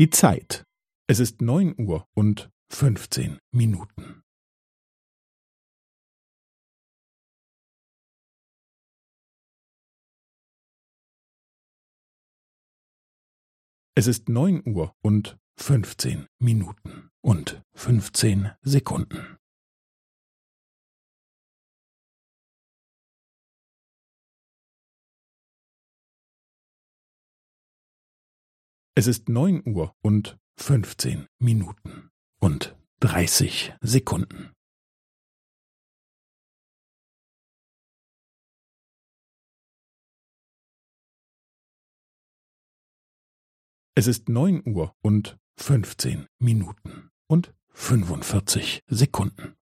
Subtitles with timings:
[0.00, 0.64] Die Zeit.
[1.10, 4.22] Es ist neun Uhr und fünfzehn Minuten.
[13.94, 19.36] Es ist neun Uhr und fünfzehn Minuten und fünfzehn Sekunden.
[29.00, 34.52] Es ist neun Uhr und fünfzehn Minuten und dreißig Sekunden.
[43.94, 49.56] Es ist neun Uhr und fünfzehn Minuten und fünfundvierzig Sekunden.